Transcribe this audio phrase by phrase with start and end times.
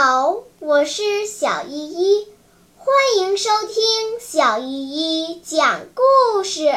[0.00, 2.28] 好我是小依依
[2.76, 6.72] 欢迎收听小依依讲故事。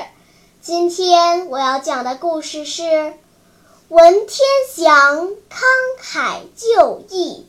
[0.60, 3.14] 今天我要讲的故事是
[3.90, 4.40] 文天
[4.74, 5.62] 祥慷
[6.02, 7.46] 慨就义。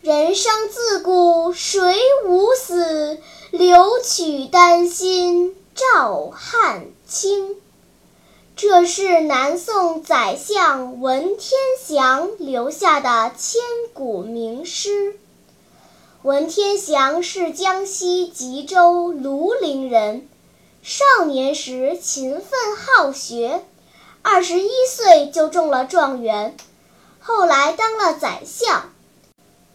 [0.00, 3.18] 人生自古谁无死
[3.52, 7.62] 留取丹心照汗青。
[8.62, 13.62] 这是南宋宰相文天祥留下的千
[13.94, 15.16] 古名诗。
[16.20, 20.28] 文天祥是江西吉州庐陵人，
[20.82, 23.64] 少年时勤奋好学，
[24.20, 26.54] 二十一岁就中了状元，
[27.18, 28.92] 后来当了宰相。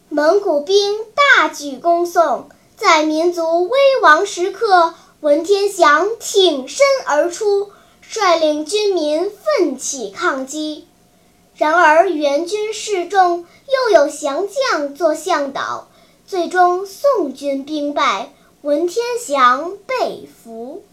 [0.10, 7.72] 蒙古兵大举攻宋，在民族危亡时刻，文天祥挺身而出，
[8.10, 10.88] 率领军民奋起抗击。
[11.56, 15.88] 然而援军势众，又有降将做向导，
[16.26, 20.84] 最终宋军兵败，文天祥被俘。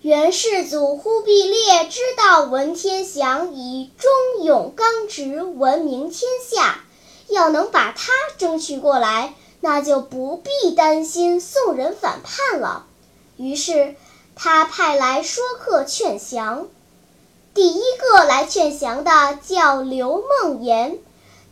[0.00, 6.84] 元世祖忽必烈知道文天祥以忠勇刚直闻名天下。
[7.28, 12.86] 要能把他争取过来，那就不必担心宋人反叛了。
[13.36, 13.96] 于是，
[14.40, 16.68] 他派来说客劝降。
[17.54, 21.00] 第一个来劝降的叫刘梦妍，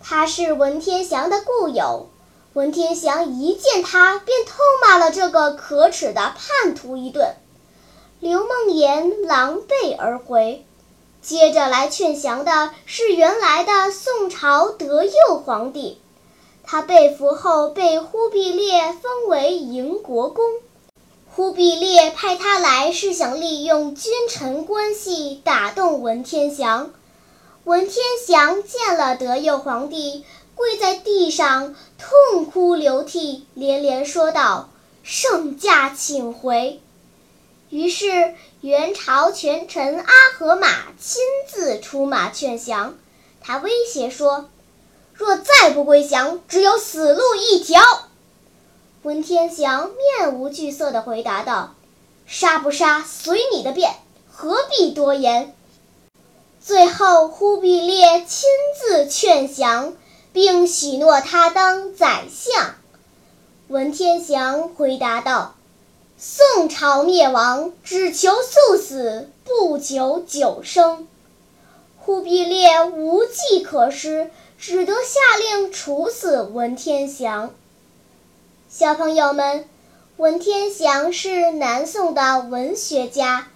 [0.00, 2.08] 他是文天祥的故友。
[2.52, 7.34] 文天祥一见他，便痛骂了这个可耻的叛徒一顿。
[8.20, 10.64] 刘梦妍狼狈而回。
[11.20, 16.00] 接着来劝降的是原来的宋朝德佑皇帝，
[16.62, 20.44] 他被俘后被忽必烈封为营国公。
[21.36, 26.92] 忽必烈派他来是想利用君臣关系打动文天祥。
[27.64, 27.94] 文天
[28.26, 34.70] 祥见了德佑皇帝，跪在地上痛哭流涕，连连说道
[35.04, 36.80] ：“圣驾请回。”
[37.68, 40.68] 于是，元朝权臣阿合马
[40.98, 42.94] 亲自出马劝降。
[43.42, 44.48] 他威胁说
[45.12, 47.82] ：“若再不归降，只有死路一条。”
[49.06, 51.76] 文天祥面无惧色地回答道
[52.26, 53.94] ：“杀不杀，随你的便，
[54.32, 55.54] 何必多言？”
[56.60, 59.94] 最后，忽必烈亲自劝降，
[60.32, 62.74] 并许诺他当宰相。
[63.68, 65.54] 文天祥回答道。
[66.18, 71.06] 宋朝灭亡，只求速死，不求久生。
[72.00, 77.54] 忽必烈无计可施，只得下令处死文天祥。
[78.78, 79.66] 小朋友们，
[80.18, 83.48] 文天祥是南宋的文学家，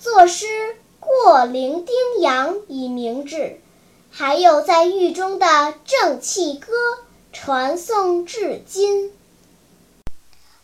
[0.00, 0.46] 作诗
[0.98, 3.60] 《过零丁洋》以明志，
[4.10, 5.46] 还有在狱中的
[5.84, 6.72] 《正气歌》
[7.32, 9.12] 传颂至今。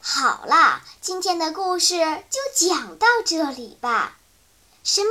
[0.01, 1.95] 好啦，今天的故事
[2.31, 4.19] 就讲到这里吧。
[4.83, 5.11] 什么？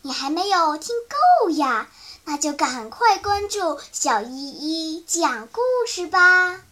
[0.00, 0.96] 你还没有听
[1.44, 1.90] 够呀？
[2.24, 6.62] 那就赶快关注小依依讲故事吧。